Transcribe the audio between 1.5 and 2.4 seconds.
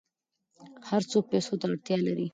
ته اړتیا لري.